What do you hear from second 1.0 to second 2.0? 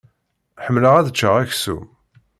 ččeɣ aksum.